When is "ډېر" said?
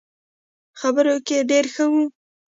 1.49-1.65